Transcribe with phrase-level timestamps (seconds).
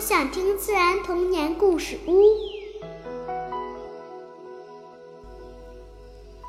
[0.00, 2.22] 想听自然童年故事屋。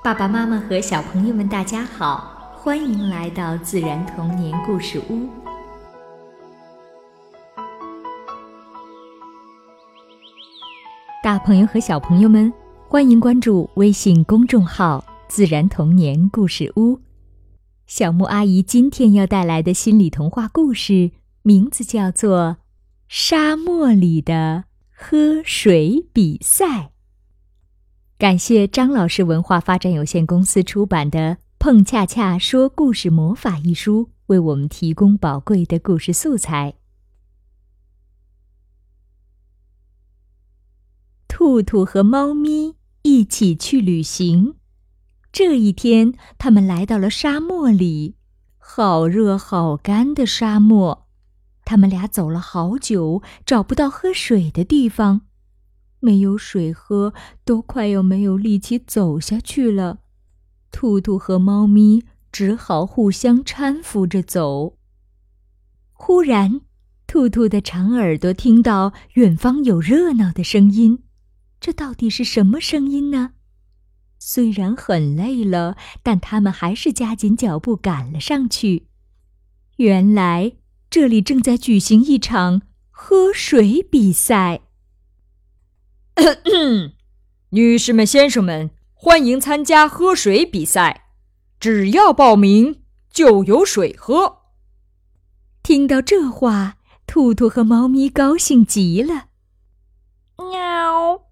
[0.02, 5.28] 爸爸妈妈和小朋友们，大家好，欢迎来到自然童年故事屋。
[11.22, 12.52] 大朋友和小朋友们，
[12.88, 16.98] 欢迎关注微信公众号“自然童年故事屋”。
[17.86, 21.12] 小木阿姨今天要带来的心理童话故事，
[21.42, 22.40] 名字叫做
[23.14, 24.64] 《沙漠里的
[24.96, 26.66] 喝水比赛》。
[28.18, 31.20] 感谢张老师文化发展有限公司出版的
[31.60, 36.76] 《碰恰恰说故事魔法》一书，为我们提供宝贵的故事素材。
[41.28, 44.56] 兔兔和猫咪一起去旅行。
[45.34, 48.16] 这一天，他们来到了沙漠里，
[48.58, 51.10] 好热好干的沙漠。
[51.64, 55.22] 他们俩走了好久，找不到喝水的地方，
[56.00, 57.14] 没有水喝，
[57.46, 60.00] 都快要没有力气走下去了。
[60.72, 64.78] 兔兔和猫咪只好互相搀扶着走。
[65.94, 66.62] 忽然，
[67.06, 71.04] 兔兔的长耳朵听到远方有热闹的声音。
[71.60, 73.34] 这到底是什么声音呢？
[74.18, 78.88] 虽然很累了，但他们还是加紧脚步赶了上去。
[79.78, 80.54] 原来
[80.92, 84.60] 这里正在举行一场喝水比赛。
[87.52, 91.06] 女士们、先生们，欢迎参加喝水比赛！
[91.62, 94.40] 只要报名，就有水喝。
[95.64, 96.76] 听到这话，
[97.08, 99.28] 兔兔和猫咪高兴极了。
[100.38, 101.30] 喵。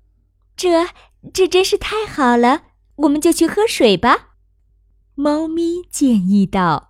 [0.56, 0.88] 这
[1.34, 2.64] 这真是太好了，
[2.96, 4.36] 我们就去喝水吧。
[5.16, 6.89] 猫咪建议道：“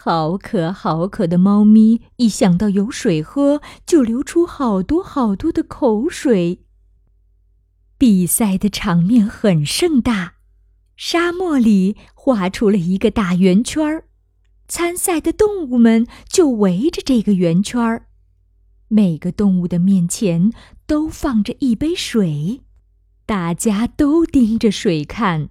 [0.00, 6.60] 好渴好渴的猫咪，一想到有水喝，就流出好多好多的口水。”
[7.98, 10.34] 比赛的场面很盛大，
[10.96, 14.04] 沙漠里画出了一个大圆圈儿，
[14.68, 18.06] 参赛的动物们就围着这个圆圈儿，
[18.86, 20.52] 每个动物的面前
[20.86, 22.60] 都放着一杯水。
[23.26, 25.48] 大家都盯着水看，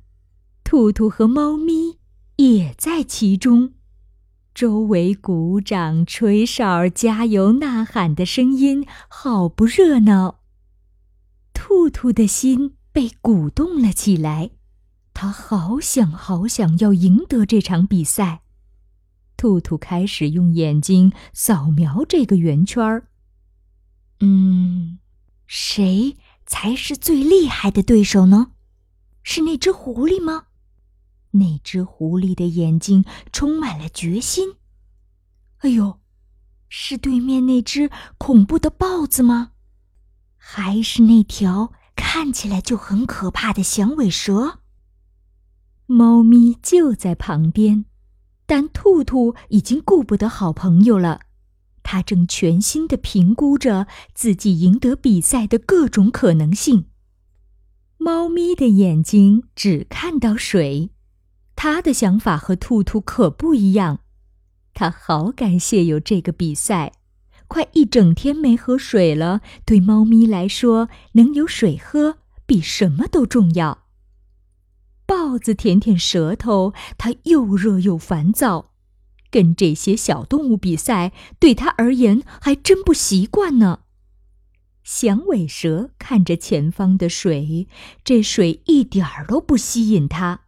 [0.63, 1.97] 兔兔和猫咪
[2.37, 3.73] 也在其中。
[4.57, 10.39] 周围鼓掌、吹哨、加油呐喊的声音好不热闹。
[11.53, 14.49] 兔兔的心被鼓动了起来，
[15.13, 18.41] 他好想好想要赢得这场比赛。
[19.37, 23.09] 兔兔开始用眼睛扫描这个圆圈儿。
[24.21, 24.97] 嗯，
[25.45, 26.17] 谁？
[26.47, 28.53] 才是最厉害的对手呢？
[29.21, 30.46] 是那只狐狸吗？
[31.39, 34.55] 那只狐狸的眼睛充满了决心。
[35.59, 35.99] 哎呦，
[36.69, 39.51] 是对面那只恐怖的豹子吗？
[40.35, 44.59] 还是那条看起来就很可怕的响尾蛇？
[45.85, 47.85] 猫咪就在旁边，
[48.45, 51.21] 但兔兔已经顾不得好朋友了。
[51.83, 56.87] 它正全心的评估着自己赢得比赛的各种可能性。
[57.97, 60.91] 猫咪的眼睛只看到水，
[61.57, 63.99] 他的想法和兔兔可不一样。
[64.75, 66.93] 他好感谢有这个比赛，
[67.47, 69.41] 快一整天没喝水了。
[69.65, 73.85] 对猫咪来说，能有水喝比什么都重要。
[75.07, 78.73] 豹子舔舔舌头，它又热又烦躁。
[79.31, 83.79] 跟这些小动物比赛，对他而言还真不习惯呢。
[84.83, 87.67] 响尾蛇看着前方的水，
[88.03, 90.41] 这水一点儿都不吸引它。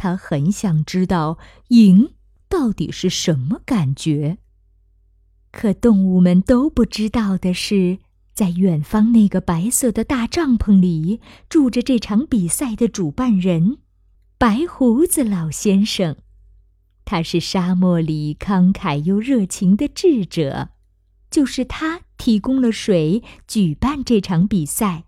[0.00, 1.36] 他很想知道
[1.68, 2.14] 赢
[2.48, 4.38] 到底是什么感觉。
[5.52, 7.98] 可动物们都不知道的是，
[8.32, 13.76] 在远方那个白色的大帐篷里，住着这场比赛的主办人——
[14.38, 16.16] 白胡子老先生。
[17.04, 20.70] 他是沙漠里慷慨又热情的智者，
[21.30, 25.04] 就是他提供了水，举办这场比赛。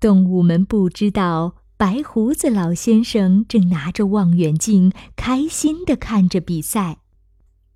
[0.00, 7.00] 动物们不知道，白胡子老先生正拿着望远镜，开心地看着比赛。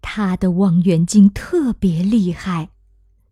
[0.01, 2.71] 他的望远镜特别厉害，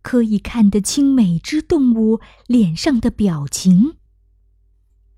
[0.03, 3.95] 可以看得清每只动物脸上的表情。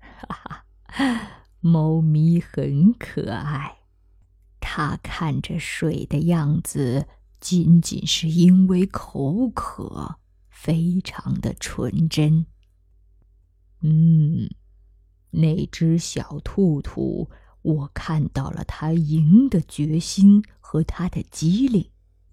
[0.00, 3.76] 哈哈，猫咪很可爱。
[4.58, 7.06] 它看着水的样子，
[7.40, 10.16] 仅仅是因为口渴，
[10.48, 12.46] 非常的纯真。
[13.82, 14.48] 嗯，
[15.32, 17.30] 那只小兔兔，
[17.62, 21.90] 我看到了它赢的决心和它的机灵，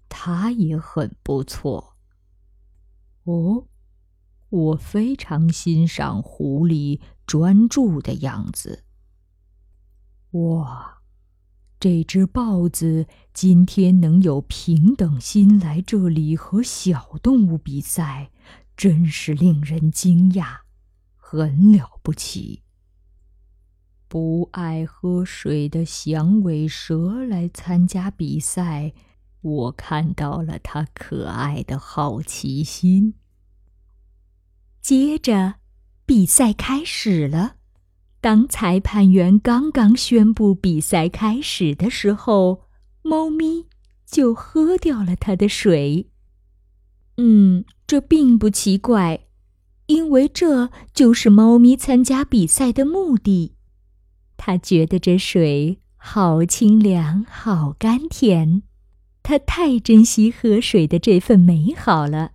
[0.08, 1.96] 它也很不错。
[3.24, 3.66] 哦，
[4.48, 8.84] 我非常欣赏狐狸专注的样子。
[10.32, 11.02] 哇，
[11.78, 18.30] 这只豹子今天能有平等心来这里和小动物比赛，
[18.76, 20.60] 真是令人惊讶，
[21.16, 22.62] 很了不起。
[24.10, 28.92] 不爱喝水的响尾蛇来参加比赛，
[29.40, 33.14] 我看到了它可爱的好奇心。
[34.82, 35.54] 接着，
[36.04, 37.54] 比赛开始了。
[38.20, 42.62] 当裁判员刚刚宣布比赛开始的时候，
[43.02, 43.66] 猫咪
[44.04, 46.10] 就喝掉了它的水。
[47.16, 49.20] 嗯，这并不奇怪，
[49.86, 53.54] 因为这就是猫咪参加比赛的目的。
[54.42, 58.62] 他觉得这水好清凉，好甘甜，
[59.22, 62.32] 他太珍惜喝水的这份美好了，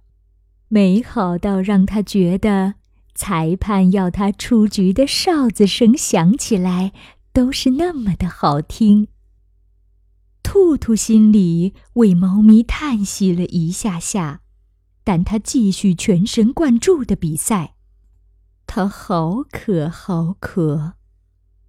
[0.67, 2.75] 美好到让他觉得
[3.15, 6.93] 裁判要他出局的哨子声响起来
[7.33, 9.07] 都是那么的好听。
[10.43, 14.41] 兔兔心里为猫咪叹息了一下下，
[15.03, 17.73] 但他继续全神贯注的比赛，
[18.67, 20.93] 他好渴，好渴。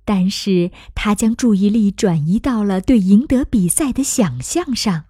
[0.06, 5.04] 但是他将注意力转移到了对赢得比赛的想象上。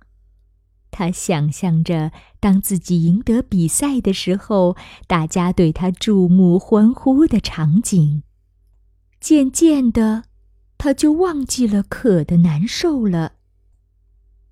[0.91, 2.11] 他想象着，
[2.41, 4.75] 当自己赢得比赛的时候，
[5.07, 8.23] 大家对他注目欢呼的场景。
[9.21, 10.25] 渐渐的，
[10.79, 13.33] 他就忘记了渴的难受了。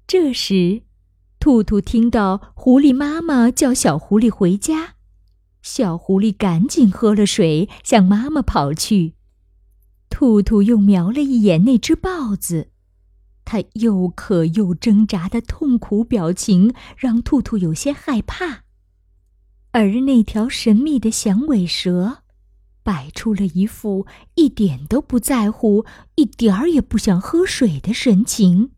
[0.06, 0.82] 这时，
[1.40, 4.96] 兔兔听到狐狸妈妈叫小狐狸回家，
[5.62, 9.14] 小狐狸赶紧喝了水，向妈妈跑去。
[10.14, 12.68] 兔兔又瞄了一眼那只豹子，
[13.44, 18.62] 它又渴又挣扎的痛苦表情让兔兔有些害怕。
[19.72, 22.18] 而那条神秘的响尾蛇，
[22.84, 24.06] 摆出了一副
[24.36, 25.84] 一点都不在乎、
[26.14, 28.70] 一点儿也不想喝水的神情，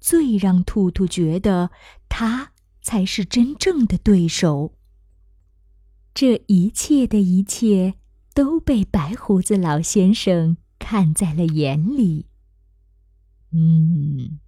[0.00, 1.72] 最让兔兔觉得
[2.08, 4.76] 它才是真正的对手。
[6.14, 7.94] 这一切的一切
[8.32, 10.56] 都被白胡子老先生。
[10.78, 12.26] 看在了眼里。
[13.52, 14.38] 嗯，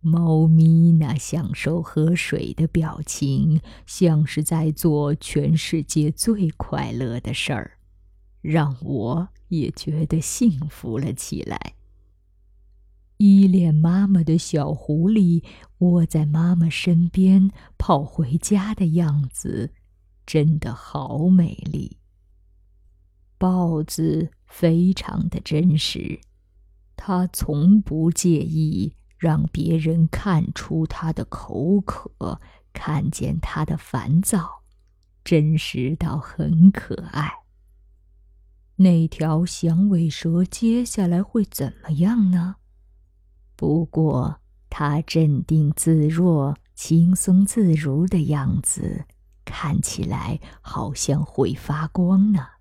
[0.00, 7.78] 猫咪那享受喝水的表情，像是在做全世界最快乐的事儿，
[8.40, 11.74] 让我也觉得幸福了起来。
[13.18, 15.44] 依恋妈妈的小狐狸
[15.78, 19.72] 窝在妈妈身边跑回家的样子，
[20.26, 21.98] 真的好美丽。
[23.44, 24.30] 豹子。
[24.46, 26.20] 非常的真实，
[26.94, 32.40] 他从不介意让别人看出他的口渴，
[32.72, 34.62] 看见他的烦躁，
[35.24, 37.28] 真实到很可爱。
[38.76, 42.54] 那条响尾蛇接下来会怎么样呢？
[43.56, 49.04] 不过，它镇定自若、轻松自如的样子，
[49.44, 52.53] 看起来好像会发光呢。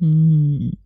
[0.00, 0.76] 嗯，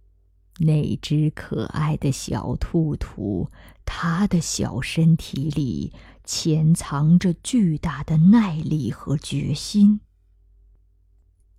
[0.58, 3.50] 那只可爱的小兔兔，
[3.84, 5.92] 它的小身体里
[6.24, 10.00] 潜藏着巨大的耐力和决心。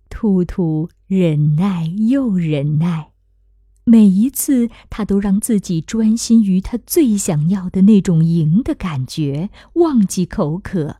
[0.08, 3.12] 兔兔忍耐又忍耐，
[3.84, 10.96] 每一次它都让自己专心于它最想要的那种赢的感觉，忘记口渴。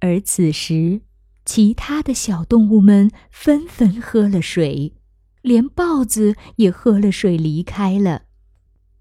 [0.00, 1.02] 而此时，
[1.44, 4.94] 其他的小动物们纷纷喝了水。
[5.42, 8.22] 连豹子也喝了水离开了，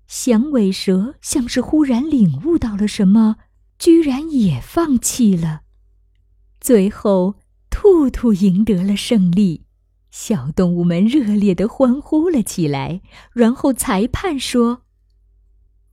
[0.08, 3.38] 响尾蛇像是忽然领悟到了什么，
[3.80, 5.62] 居然也放弃了。
[6.60, 7.36] 最后，
[7.70, 9.64] 兔兔赢得了胜利，
[10.12, 13.02] 小动物们热烈的欢呼了起来。
[13.34, 14.82] 然后裁判说：“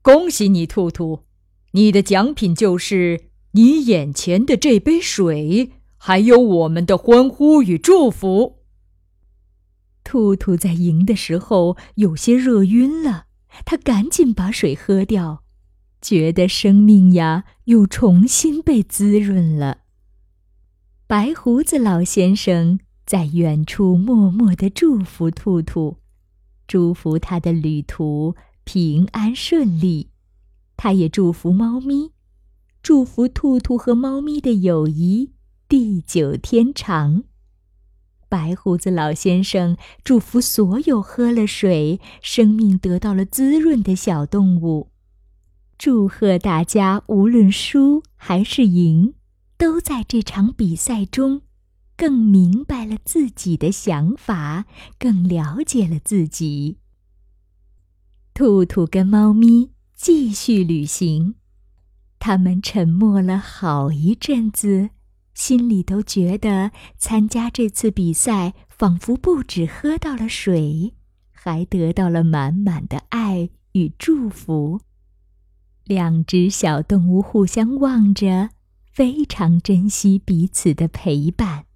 [0.03, 1.25] 恭喜你，兔兔，
[1.73, 8.58] 你的奖品就是你眼前的这杯水，还有我们的欢呼与祝福。”
[10.09, 13.27] 兔兔在赢的时候有些热晕了，
[13.67, 15.45] 他赶紧把水喝掉，
[16.01, 19.81] 觉得生命呀又重新被滋润了。
[21.07, 25.99] 白胡子老先生在远处默默的祝福兔兔，
[26.67, 28.35] 祝福他的旅途
[28.65, 30.09] 平安顺利。
[30.79, 32.13] 他也祝福猫咪，
[32.83, 35.33] 祝福兔兔和猫咪的友谊
[35.69, 37.25] 地久天长。
[38.29, 44.91] 白胡子老先生祝福所有喝了水、生命得到了滋润的小动物，
[45.79, 49.15] 祝贺大家无论输还是赢，
[49.57, 51.43] 都在这场比赛中
[51.97, 54.67] 更明白了自己的想法，
[54.99, 56.79] 更了解了自己。
[58.35, 61.35] 兔兔跟猫咪继续旅行，
[62.19, 64.91] 他们沉默了好一阵子，
[65.39, 70.95] 心里都觉得参加这次比赛，仿佛不止喝到了水，
[71.31, 74.81] 还得到了满满的爱与祝福。
[75.85, 78.51] 两只小动物互相望着，
[78.93, 81.67] 非常珍惜彼此的陪伴。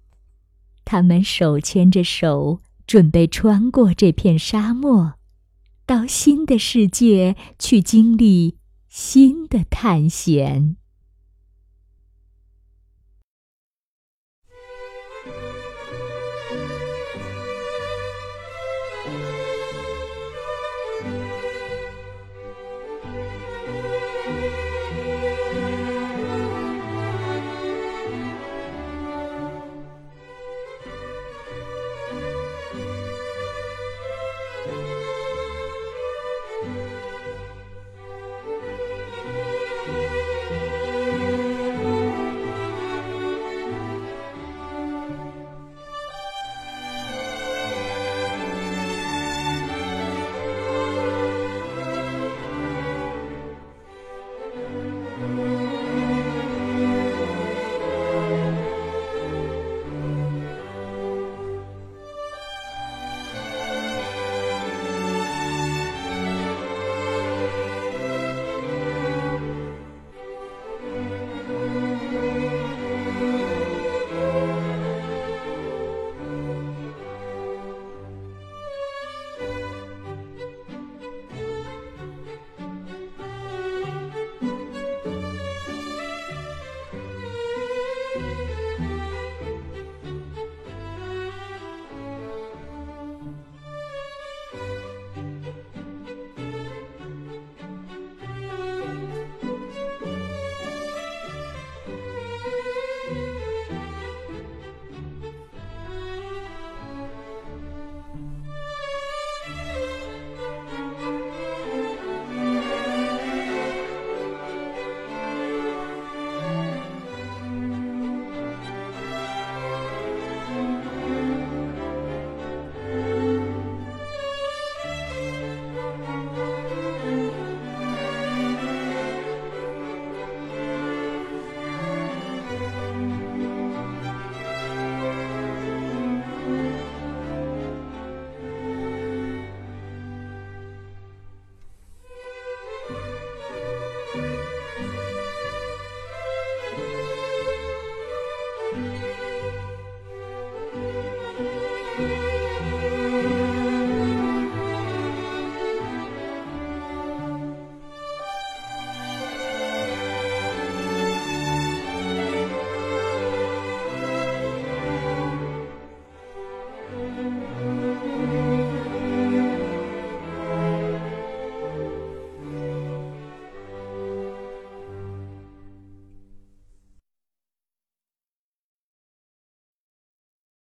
[0.83, 5.13] 他们手牵着手，准备穿过这片沙漠。
[5.85, 8.57] 到新的世界去经历
[8.89, 10.75] 新的探险。